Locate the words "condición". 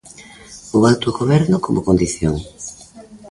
1.87-2.35